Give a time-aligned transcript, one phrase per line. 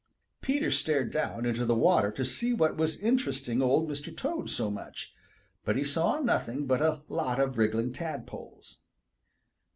[0.41, 4.11] Peter stared down into the water to see what was interesting Old Mr.
[4.17, 5.13] Toad so much,
[5.63, 8.79] but he saw nothing but a lot of wriggling tadpoles.